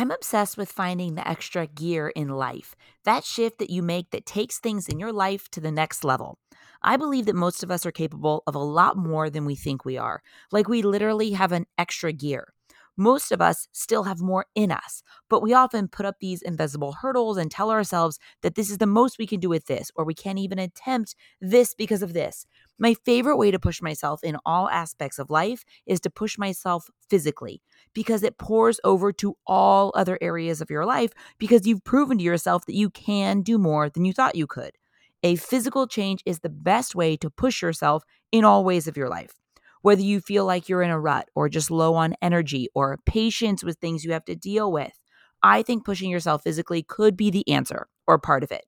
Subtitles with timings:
[0.00, 4.24] I'm obsessed with finding the extra gear in life, that shift that you make that
[4.24, 6.38] takes things in your life to the next level.
[6.80, 9.84] I believe that most of us are capable of a lot more than we think
[9.84, 10.22] we are.
[10.50, 12.54] Like we literally have an extra gear.
[12.96, 16.92] Most of us still have more in us, but we often put up these invisible
[16.92, 20.06] hurdles and tell ourselves that this is the most we can do with this, or
[20.06, 22.46] we can't even attempt this because of this.
[22.82, 26.88] My favorite way to push myself in all aspects of life is to push myself
[27.10, 27.60] physically
[27.92, 32.24] because it pours over to all other areas of your life because you've proven to
[32.24, 34.70] yourself that you can do more than you thought you could.
[35.22, 39.10] A physical change is the best way to push yourself in all ways of your
[39.10, 39.34] life.
[39.82, 43.62] Whether you feel like you're in a rut or just low on energy or patience
[43.62, 44.98] with things you have to deal with,
[45.42, 48.64] I think pushing yourself physically could be the answer or part of it.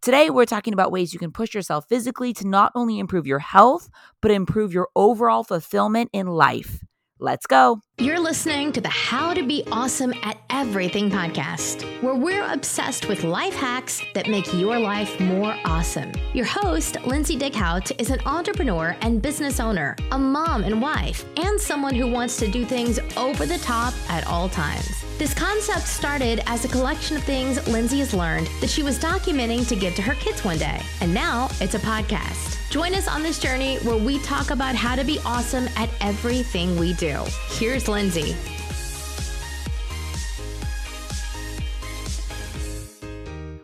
[0.00, 3.40] Today, we're talking about ways you can push yourself physically to not only improve your
[3.40, 3.90] health,
[4.22, 6.84] but improve your overall fulfillment in life.
[7.18, 7.80] Let's go.
[7.98, 13.24] You're listening to the How to Be Awesome at Everything podcast, where we're obsessed with
[13.24, 16.12] life hacks that make your life more awesome.
[16.32, 21.60] Your host, Lindsay Dickhout, is an entrepreneur and business owner, a mom and wife, and
[21.60, 25.07] someone who wants to do things over the top at all times.
[25.18, 29.66] This concept started as a collection of things Lindsay has learned that she was documenting
[29.66, 32.56] to give to her kids one day, and now it's a podcast.
[32.70, 36.78] Join us on this journey where we talk about how to be awesome at everything
[36.78, 37.20] we do.
[37.48, 38.36] Here's Lindsay.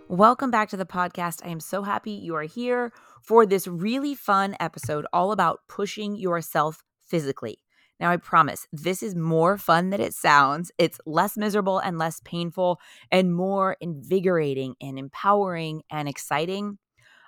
[0.08, 1.46] Welcome back to the podcast.
[1.46, 6.16] I am so happy you are here for this really fun episode all about pushing
[6.16, 7.60] yourself physically.
[8.00, 10.72] Now, I promise this is more fun than it sounds.
[10.78, 16.78] It's less miserable and less painful and more invigorating and empowering and exciting.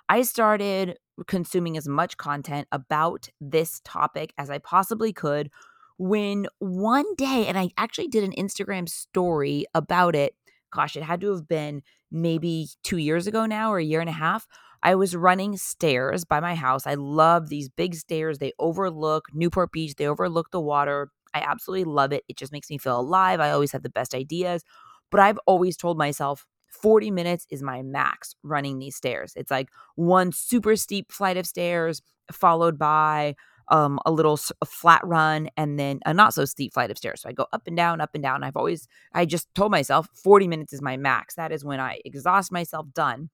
[0.09, 5.49] I started consuming as much content about this topic as I possibly could
[5.97, 10.35] when one day, and I actually did an Instagram story about it.
[10.71, 14.09] Gosh, it had to have been maybe two years ago now or a year and
[14.09, 14.47] a half.
[14.87, 16.87] I was running stairs by my house.
[16.87, 18.37] I love these big stairs.
[18.37, 21.11] They overlook Newport Beach, they overlook the water.
[21.33, 22.23] I absolutely love it.
[22.29, 23.41] It just makes me feel alive.
[23.41, 24.63] I always have the best ideas.
[25.11, 29.33] But I've always told myself, 40 minutes is my max running these stairs.
[29.35, 32.01] It's like one super steep flight of stairs
[32.31, 33.35] followed by
[33.67, 37.23] um, a little flat run and then a not so steep flight of stairs.
[37.23, 38.41] So I go up and down, up and down.
[38.41, 41.35] I've always, I just told myself 40 minutes is my max.
[41.35, 43.31] That is when I exhaust myself done.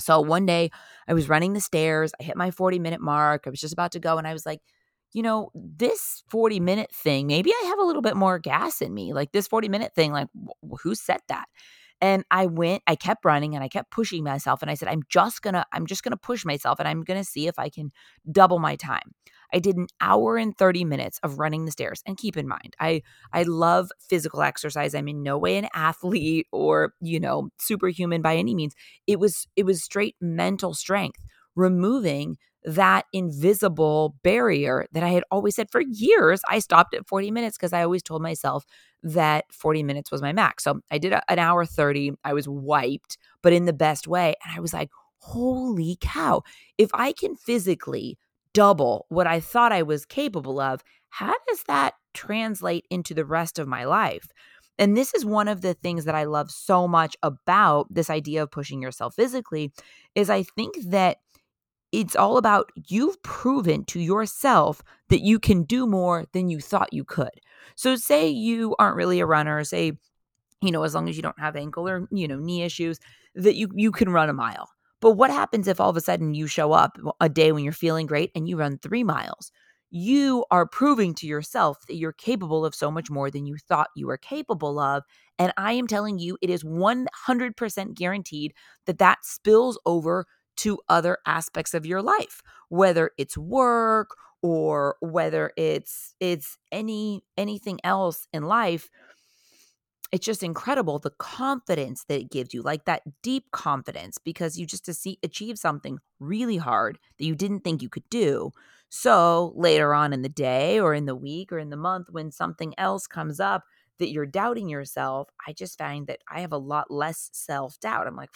[0.00, 0.70] So one day
[1.08, 2.12] I was running the stairs.
[2.20, 3.44] I hit my 40 minute mark.
[3.46, 4.60] I was just about to go and I was like,
[5.12, 8.92] you know, this 40 minute thing, maybe I have a little bit more gas in
[8.92, 9.12] me.
[9.12, 10.28] Like this 40 minute thing, like
[10.82, 11.46] who said that?
[12.00, 14.60] And I went, I kept running and I kept pushing myself.
[14.62, 17.46] And I said, I'm just gonna, I'm just gonna push myself and I'm gonna see
[17.46, 17.92] if I can
[18.30, 19.14] double my time.
[19.54, 22.02] I did an hour and 30 minutes of running the stairs.
[22.06, 24.94] And keep in mind, I I love physical exercise.
[24.94, 28.74] I'm in no way an athlete or, you know, superhuman by any means.
[29.06, 31.20] It was it was straight mental strength,
[31.56, 36.40] removing that invisible barrier that I had always said for years.
[36.48, 38.64] I stopped at 40 minutes because I always told myself
[39.02, 40.64] that 40 minutes was my max.
[40.64, 42.12] So I did an hour 30.
[42.24, 44.34] I was wiped, but in the best way.
[44.44, 46.42] And I was like, holy cow,
[46.78, 48.18] if I can physically
[48.54, 53.58] double what I thought I was capable of, how does that translate into the rest
[53.58, 54.26] of my life?
[54.78, 58.42] And this is one of the things that I love so much about this idea
[58.42, 59.72] of pushing yourself physically
[60.14, 61.18] is I think that
[61.92, 66.92] it's all about you've proven to yourself that you can do more than you thought
[66.92, 67.30] you could.
[67.76, 69.92] So say you aren't really a runner, say
[70.60, 72.98] you know as long as you don't have ankle or you know knee issues
[73.36, 74.73] that you you can run a mile.
[75.00, 77.72] But what happens if all of a sudden you show up a day when you're
[77.72, 79.52] feeling great and you run 3 miles?
[79.90, 83.88] You are proving to yourself that you're capable of so much more than you thought
[83.94, 85.04] you were capable of.
[85.38, 88.54] And I am telling you, it is 100% guaranteed
[88.86, 90.26] that that spills over
[90.58, 94.10] to other aspects of your life, whether it's work
[94.42, 98.88] or whether it's it's any anything else in life
[100.14, 104.66] it's just incredible the confidence that it gives you like that deep confidence because you
[104.66, 104.88] just
[105.22, 108.50] achieve something really hard that you didn't think you could do
[108.88, 112.30] so later on in the day or in the week or in the month when
[112.30, 113.64] something else comes up
[113.98, 118.16] that you're doubting yourself i just find that i have a lot less self-doubt i'm
[118.16, 118.30] like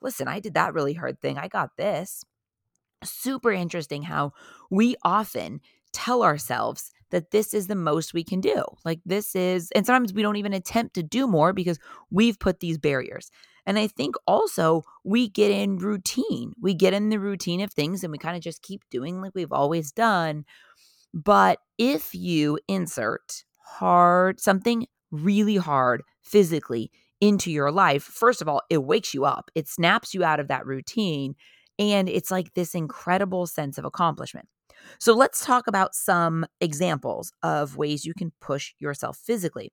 [0.00, 1.38] listen, I did that really hard thing.
[1.38, 2.24] I got this.
[3.04, 4.32] Super interesting how
[4.70, 5.60] we often
[5.92, 8.62] tell ourselves that this is the most we can do.
[8.84, 11.78] Like this is, and sometimes we don't even attempt to do more because
[12.10, 13.30] we've put these barriers.
[13.64, 16.52] And I think also we get in routine.
[16.60, 19.32] We get in the routine of things and we kind of just keep doing like
[19.34, 20.44] we've always done.
[21.14, 26.90] But if you insert hard, something really hard physically
[27.22, 30.48] into your life, first of all, it wakes you up, it snaps you out of
[30.48, 31.34] that routine,
[31.78, 34.48] and it's like this incredible sense of accomplishment.
[34.98, 39.72] So let's talk about some examples of ways you can push yourself physically.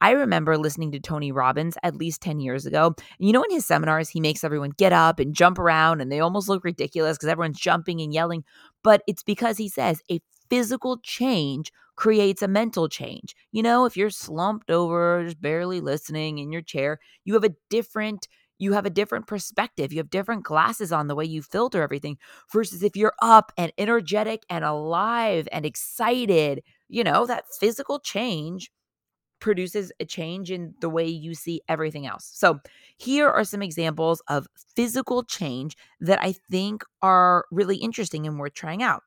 [0.00, 2.94] I remember listening to Tony Robbins at least 10 years ago.
[3.18, 6.10] And you know, in his seminars, he makes everyone get up and jump around, and
[6.10, 8.44] they almost look ridiculous because everyone's jumping and yelling.
[8.82, 10.20] But it's because he says a
[10.50, 13.36] physical change creates a mental change.
[13.52, 17.54] You know, if you're slumped over, just barely listening in your chair, you have a
[17.70, 18.26] different
[18.58, 19.92] you have a different perspective.
[19.92, 22.18] You have different glasses on the way you filter everything
[22.52, 28.70] versus if you're up and energetic and alive and excited, you know, that physical change
[29.40, 32.30] produces a change in the way you see everything else.
[32.32, 32.60] So,
[32.96, 38.54] here are some examples of physical change that I think are really interesting and worth
[38.54, 39.02] trying out.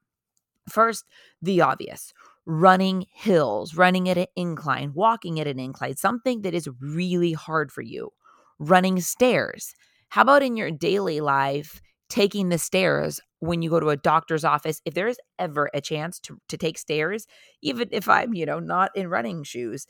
[0.69, 1.05] First,
[1.41, 2.13] the obvious
[2.45, 7.71] running hills, running at an incline, walking at an incline, something that is really hard
[7.71, 8.11] for you,
[8.59, 9.73] running stairs.
[10.09, 14.45] How about in your daily life, taking the stairs when you go to a doctor's
[14.45, 14.81] office?
[14.85, 17.27] If there is ever a chance to, to take stairs,
[17.61, 19.85] even if I'm, you know, not in running shoes,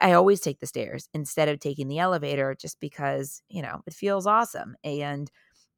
[0.00, 3.94] I always take the stairs instead of taking the elevator just because, you know, it
[3.94, 4.76] feels awesome.
[4.84, 5.30] And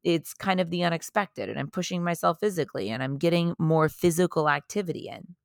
[0.03, 4.47] it's kind of the unexpected and I'm pushing myself physically and I'm getting more physical
[4.47, 5.35] activity in.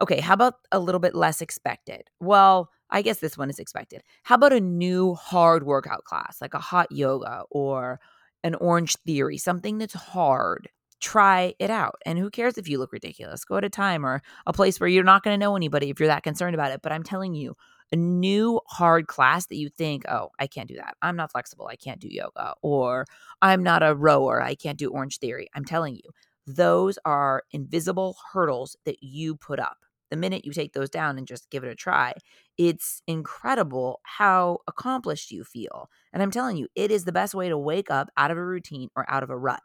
[0.00, 2.08] Okay, how about a little bit less expected?
[2.18, 4.02] Well, I guess this one is expected.
[4.22, 7.98] How about a new hard workout class, like a hot yoga or
[8.44, 10.68] an orange theory, something that's hard?
[11.00, 11.96] Try it out.
[12.06, 13.44] And who cares if you look ridiculous?
[13.44, 15.98] Go at a time or a place where you're not going to know anybody if
[15.98, 16.82] you're that concerned about it.
[16.82, 17.56] But I'm telling you,
[17.90, 20.94] a new hard class that you think, oh, I can't do that.
[21.02, 21.66] I'm not flexible.
[21.66, 22.54] I can't do yoga.
[22.62, 23.06] Or
[23.42, 24.40] I'm not a rower.
[24.40, 25.48] I can't do Orange Theory.
[25.52, 26.10] I'm telling you,
[26.46, 29.78] those are invisible hurdles that you put up.
[30.14, 32.12] The minute you take those down and just give it a try,
[32.56, 35.90] it's incredible how accomplished you feel.
[36.12, 38.44] And I'm telling you, it is the best way to wake up out of a
[38.44, 39.58] routine or out of a rut.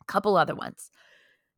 [0.00, 0.90] A couple other ones.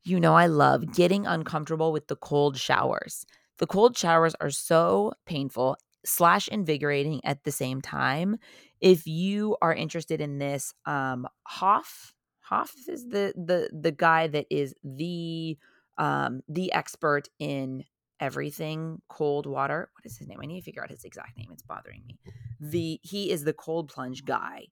[0.05, 3.25] You know, I love getting uncomfortable with the cold showers.
[3.59, 8.39] The cold showers are so painful slash invigorating at the same time.
[8.81, 14.47] If you are interested in this, um, Hof Hof is the the the guy that
[14.51, 15.57] is the
[15.99, 17.85] um the expert in
[18.23, 19.91] everything cold water.
[19.93, 20.39] What is his name?
[20.41, 21.49] I need to figure out his exact name.
[21.53, 22.19] It's bothering me.
[22.61, 24.67] The he is the cold plunge guy.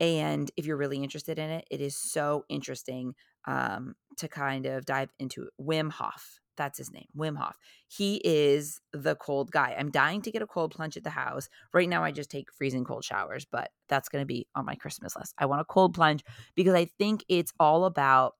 [0.00, 3.14] And if you're really interested in it, it is so interesting
[3.46, 5.50] um, to kind of dive into it.
[5.60, 6.40] Wim Hof.
[6.56, 7.58] That's his name, Wim Hof.
[7.86, 9.76] He is the cold guy.
[9.78, 11.50] I'm dying to get a cold plunge at the house.
[11.74, 14.74] Right now, I just take freezing cold showers, but that's going to be on my
[14.74, 15.34] Christmas list.
[15.36, 18.36] I want a cold plunge because I think it's all about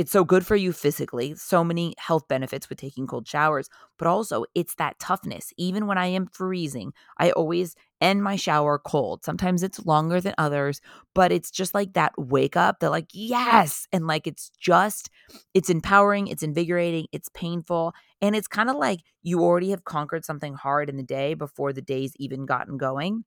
[0.00, 3.68] it's so good for you physically, so many health benefits with taking cold showers,
[3.98, 5.52] but also it's that toughness.
[5.58, 9.26] Even when I am freezing, I always end my shower cold.
[9.26, 10.80] Sometimes it's longer than others,
[11.14, 13.86] but it's just like that wake up that, like, yes.
[13.92, 15.10] And like, it's just,
[15.52, 17.92] it's empowering, it's invigorating, it's painful.
[18.22, 21.74] And it's kind of like you already have conquered something hard in the day before
[21.74, 23.24] the day's even gotten going.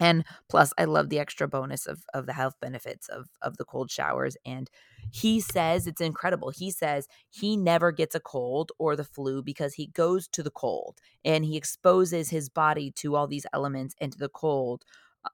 [0.00, 3.64] And plus, I love the extra bonus of of the health benefits of of the
[3.64, 4.36] cold showers.
[4.44, 4.70] And
[5.10, 6.50] he says it's incredible.
[6.50, 10.50] He says he never gets a cold or the flu because he goes to the
[10.50, 14.82] cold and he exposes his body to all these elements and to the cold.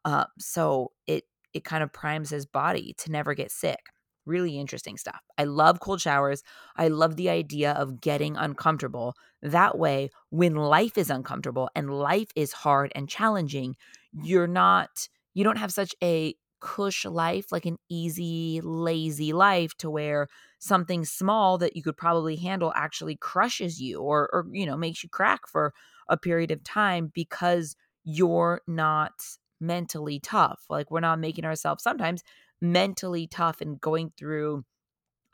[0.04, 1.24] Uh, so it
[1.54, 3.80] it kind of primes his body to never get sick.
[4.26, 5.20] Really interesting stuff.
[5.38, 6.42] I love cold showers.
[6.76, 9.14] I love the idea of getting uncomfortable.
[9.40, 13.76] That way, when life is uncomfortable and life is hard and challenging,
[14.12, 19.90] you're not, you don't have such a cush life, like an easy, lazy life to
[19.90, 24.76] where something small that you could probably handle actually crushes you or, or you know,
[24.76, 25.72] makes you crack for
[26.08, 29.12] a period of time because you're not
[29.60, 30.64] mentally tough.
[30.68, 32.22] Like we're not making ourselves sometimes
[32.60, 34.64] mentally tough and going through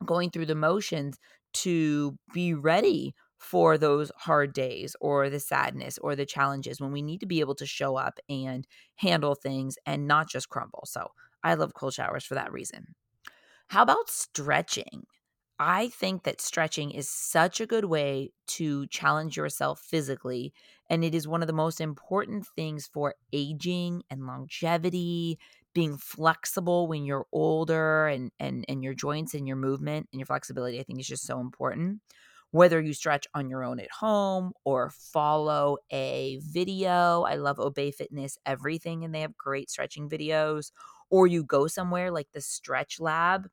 [0.05, 1.19] going through the motions
[1.53, 7.03] to be ready for those hard days or the sadness or the challenges when we
[7.03, 10.85] need to be able to show up and handle things and not just crumble.
[10.87, 11.09] So,
[11.43, 12.95] I love cold showers for that reason.
[13.69, 15.07] How about stretching?
[15.59, 20.53] I think that stretching is such a good way to challenge yourself physically.
[20.91, 25.39] And it is one of the most important things for aging and longevity,
[25.75, 30.27] being flexible when you're older and and and your joints and your movement and your
[30.27, 32.03] flexibility I think is just so important.
[32.55, 37.93] Whether you stretch on your own at home or follow a video, I love Obé
[37.93, 40.71] Fitness everything and they have great stretching videos
[41.11, 43.49] or you go somewhere like the Stretch Lab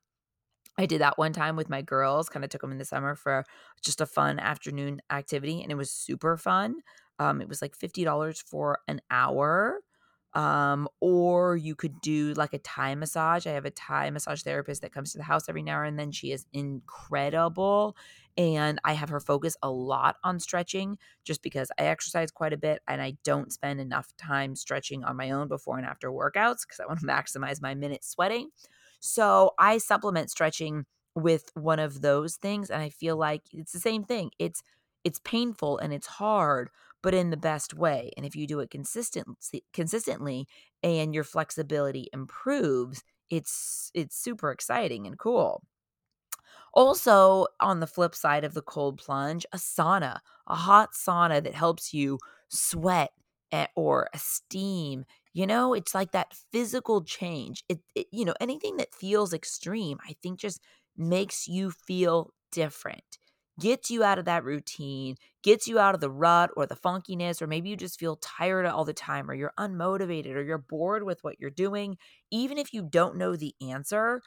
[0.78, 3.14] I did that one time with my girls, kind of took them in the summer
[3.14, 3.44] for
[3.82, 6.76] just a fun afternoon activity, and it was super fun.
[7.18, 9.80] Um, it was like $50 for an hour.
[10.34, 13.46] Um, or you could do like a Thai massage.
[13.46, 16.10] I have a Thai massage therapist that comes to the house every now and then.
[16.10, 17.96] She is incredible.
[18.38, 22.56] And I have her focus a lot on stretching just because I exercise quite a
[22.56, 26.62] bit and I don't spend enough time stretching on my own before and after workouts
[26.66, 28.48] because I want to maximize my minute sweating.
[29.00, 33.80] So I supplement stretching with one of those things and I feel like it's the
[33.80, 34.30] same thing.
[34.38, 34.62] It's
[35.04, 36.70] it's painful and it's hard,
[37.02, 38.10] but in the best way.
[38.16, 40.46] And if you do it consistently consistently
[40.82, 45.62] and your flexibility improves, it's it's super exciting and cool.
[46.74, 51.54] Also, on the flip side of the cold plunge, a sauna, a hot sauna that
[51.54, 52.18] helps you
[52.48, 53.10] sweat
[53.52, 55.04] eh, or steam.
[55.34, 57.64] You know, it's like that physical change.
[57.68, 60.60] It, it, you know, anything that feels extreme, I think just
[60.96, 63.18] makes you feel different.
[63.60, 67.42] Gets you out of that routine, gets you out of the rut or the funkiness,
[67.42, 71.02] or maybe you just feel tired all the time, or you're unmotivated, or you're bored
[71.02, 71.98] with what you're doing.
[72.30, 74.22] Even if you don't know the answer,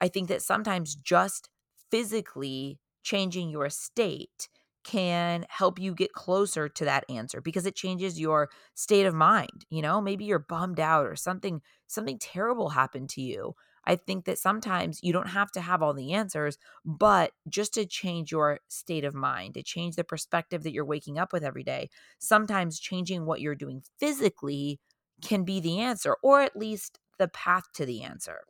[0.00, 1.50] I think that sometimes just
[1.90, 4.48] physically changing your state
[4.84, 9.66] can help you get closer to that answer because it changes your state of mind
[9.70, 14.24] you know maybe you're bummed out or something something terrible happened to you i think
[14.24, 18.60] that sometimes you don't have to have all the answers but just to change your
[18.68, 22.80] state of mind to change the perspective that you're waking up with every day sometimes
[22.80, 24.80] changing what you're doing physically
[25.22, 28.40] can be the answer or at least the path to the answer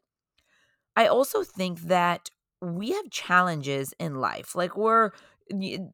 [0.96, 2.30] i also think that
[2.62, 4.54] we have challenges in life.
[4.54, 5.10] Like we're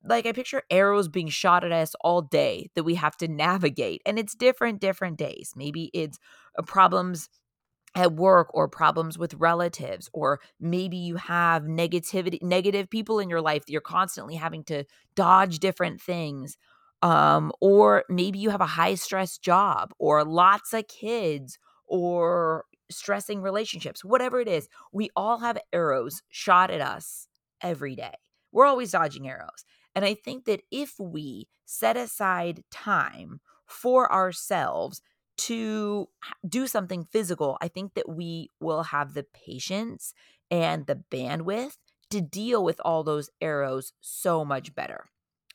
[0.04, 4.02] like I picture arrows being shot at us all day that we have to navigate
[4.06, 5.52] and it's different different days.
[5.56, 6.18] Maybe it's
[6.58, 7.28] uh, problems
[7.94, 13.40] at work or problems with relatives or maybe you have negativity negative people in your
[13.40, 14.84] life that you're constantly having to
[15.14, 16.56] dodge different things
[17.02, 23.42] um or maybe you have a high stress job or lots of kids or stressing
[23.42, 27.26] relationships, whatever it is, we all have arrows shot at us
[27.62, 28.12] every day.
[28.56, 29.66] We're always dodging arrows.
[29.94, 35.02] And I think that if we set aside time for ourselves
[35.36, 36.08] to
[36.48, 40.14] do something physical, I think that we will have the patience
[40.50, 41.76] and the bandwidth
[42.08, 45.04] to deal with all those arrows so much better.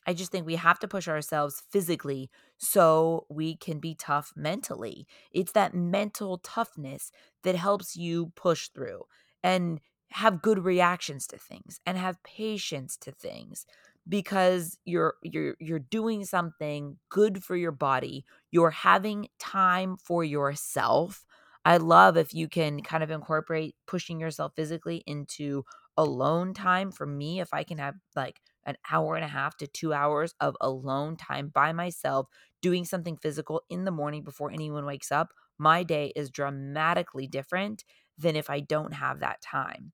[0.06, 5.08] I just think we have to push ourselves physically so we can be tough mentally.
[5.32, 7.10] It's that mental toughness
[7.42, 9.02] that helps you push through
[9.42, 9.80] and
[10.12, 13.66] have good reactions to things and have patience to things
[14.08, 18.24] because you're you're you're doing something good for your body.
[18.50, 21.24] You're having time for yourself.
[21.64, 25.64] I love if you can kind of incorporate pushing yourself physically into
[25.96, 29.66] alone time for me if I can have like an hour and a half to
[29.66, 32.28] two hours of alone time by myself
[32.60, 37.84] doing something physical in the morning before anyone wakes up, my day is dramatically different
[38.18, 39.92] than if I don't have that time.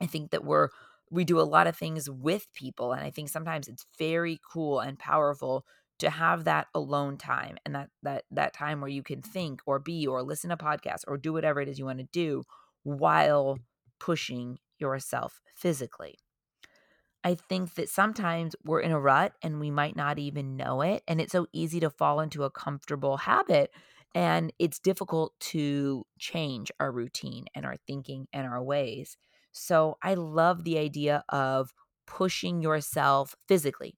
[0.00, 0.68] I think that we're
[1.10, 4.80] we do a lot of things with people and I think sometimes it's very cool
[4.80, 5.66] and powerful
[5.98, 9.78] to have that alone time and that that that time where you can think or
[9.78, 12.44] be or listen to podcasts or do whatever it is you want to do
[12.84, 13.58] while
[13.98, 16.16] pushing yourself physically.
[17.22, 21.02] I think that sometimes we're in a rut and we might not even know it.
[21.06, 23.72] And it's so easy to fall into a comfortable habit.
[24.14, 29.18] And it's difficult to change our routine and our thinking and our ways.
[29.52, 31.72] So I love the idea of
[32.06, 33.94] pushing yourself physically.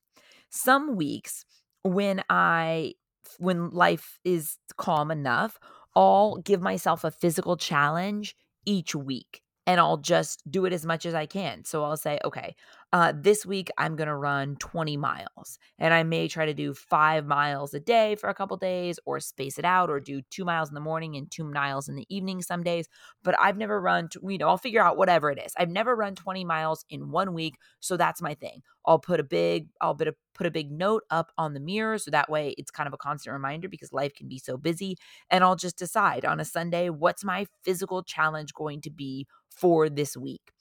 [0.50, 1.44] Some weeks
[1.82, 2.94] when I,
[3.38, 5.58] when life is calm enough,
[5.94, 11.06] I'll give myself a physical challenge each week and I'll just do it as much
[11.06, 11.64] as I can.
[11.64, 12.54] So I'll say, okay,
[12.92, 16.74] uh, this week I'm going to run 20 miles and I may try to do
[16.74, 20.44] five miles a day for a couple days or space it out or do two
[20.44, 22.86] miles in the morning and two miles in the evening some days.
[23.22, 25.54] But I've never run, to, you know, I'll figure out whatever it is.
[25.56, 27.56] I've never run 20 miles in one week.
[27.80, 28.60] So that's my thing.
[28.84, 31.96] I'll put a big, I'll a, put a big note up on the mirror.
[31.96, 34.98] So that way it's kind of a constant reminder because life can be so busy.
[35.30, 39.88] And I'll just decide on a Sunday, what's my physical challenge going to be for
[39.88, 40.52] this week?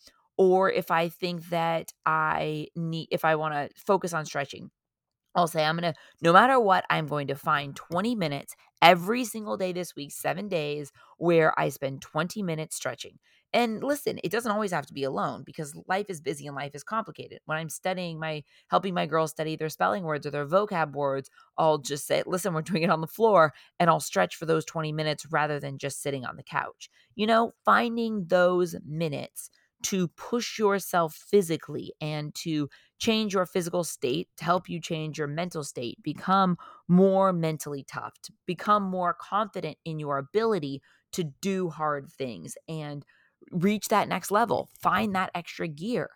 [0.42, 4.72] Or if I think that I need, if I want to focus on stretching,
[5.36, 9.24] I'll say, I'm going to, no matter what, I'm going to find 20 minutes every
[9.24, 13.20] single day this week, seven days, where I spend 20 minutes stretching.
[13.54, 16.72] And listen, it doesn't always have to be alone because life is busy and life
[16.74, 17.38] is complicated.
[17.46, 21.30] When I'm studying my, helping my girls study their spelling words or their vocab words,
[21.56, 24.66] I'll just say, listen, we're doing it on the floor and I'll stretch for those
[24.66, 26.90] 20 minutes rather than just sitting on the couch.
[27.14, 29.52] You know, finding those minutes
[29.84, 32.70] to push yourself physically and to
[33.00, 36.58] change your physical state to help you change your mental state, become
[36.88, 40.82] more mentally tough, to become more confident in your ability
[41.14, 43.06] to do hard things and
[43.52, 46.10] reach that next level, find that extra gear.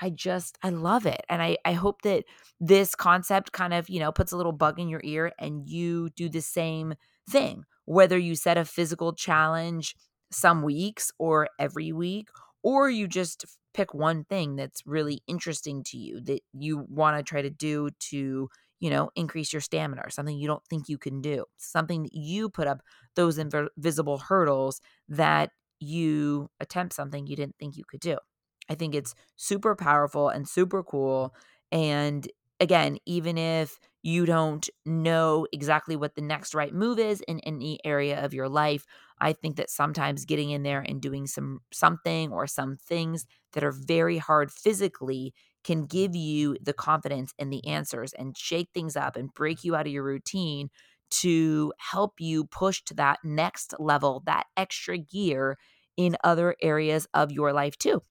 [0.00, 1.22] I just I love it.
[1.28, 2.24] And I I hope that
[2.60, 6.10] this concept kind of, you know, puts a little bug in your ear and you
[6.10, 6.94] do the same
[7.28, 7.64] thing.
[7.86, 9.96] Whether you set a physical challenge
[10.30, 12.28] some weeks or every week
[12.66, 13.44] or you just
[13.74, 17.90] pick one thing that's really interesting to you that you want to try to do
[18.00, 21.44] to, you know, increase your stamina or something you don't think you can do.
[21.58, 22.82] Something that you put up
[23.14, 28.18] those invisible hurdles that you attempt something you didn't think you could do.
[28.68, 31.36] I think it's super powerful and super cool.
[31.70, 37.38] And again, even if you don't know exactly what the next right move is in
[37.40, 38.86] any area of your life,
[39.20, 43.64] I think that sometimes getting in there and doing some something or some things that
[43.64, 45.32] are very hard physically
[45.64, 49.74] can give you the confidence and the answers and shake things up and break you
[49.74, 50.70] out of your routine
[51.10, 55.56] to help you push to that next level, that extra gear
[55.96, 58.02] in other areas of your life too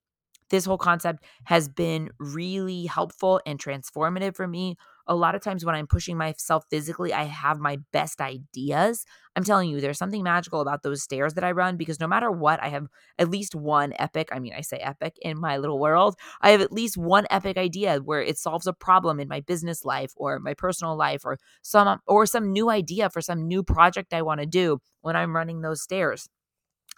[0.50, 4.76] this whole concept has been really helpful and transformative for me.
[5.08, 9.06] A lot of times when I'm pushing myself physically, I have my best ideas.
[9.36, 12.32] I'm telling you, there's something magical about those stairs that I run because no matter
[12.32, 12.88] what, I have
[13.20, 16.16] at least one epic, I mean, I say epic in my little world.
[16.42, 19.86] I have at least one epic idea where it solves a problem in my business
[19.86, 24.14] life or my personal life or some or some new idea for some new project
[24.14, 26.28] I want to do when I'm running those stairs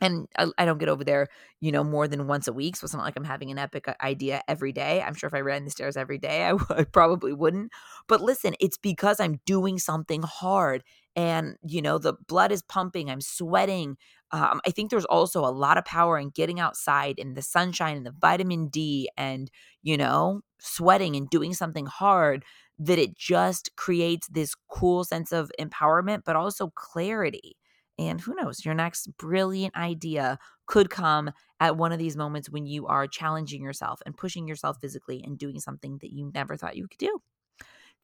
[0.02, 1.28] and I, I, don't get over there,
[1.60, 2.76] you know, more than once a week.
[2.76, 5.02] So it's not like I'm having an epic uh, idea every day.
[5.02, 7.72] I'm sure if I ran the stairs every day, I, w- I probably wouldn't.
[8.08, 10.84] But listen, it's because I'm doing something hard
[11.16, 13.98] and, you know, the blood is pumping, I'm sweating.
[14.32, 17.98] Um, I think there's also a lot of power in getting outside in the sunshine
[17.98, 19.50] and the vitamin D and,
[19.82, 22.46] you know, sweating and doing something hard
[22.78, 27.58] that it just creates this cool sense of empowerment, but also clarity
[28.00, 32.66] and who knows, your next brilliant idea could come at one of these moments when
[32.66, 36.78] you are challenging yourself and pushing yourself physically and doing something that you never thought
[36.78, 37.20] you could do.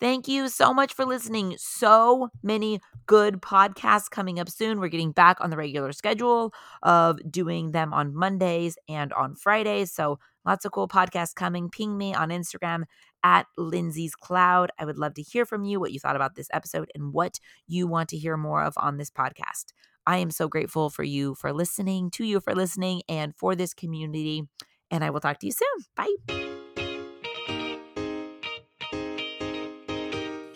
[0.04, 1.56] Thank you so much for listening.
[1.58, 4.82] So many good podcasts coming up soon.
[4.82, 9.94] We're getting back on the regular schedule of doing them on Mondays and on Fridays.
[9.94, 11.70] So lots of cool podcasts coming.
[11.70, 12.84] Ping me on Instagram
[13.24, 14.72] at Lindsay's Cloud.
[14.78, 17.40] I would love to hear from you what you thought about this episode and what
[17.66, 19.68] you want to hear more of on this podcast.
[20.06, 23.74] I am so grateful for you for listening, to you for listening, and for this
[23.74, 24.44] community.
[24.92, 25.86] And I will talk to you soon.
[25.96, 26.53] Bye.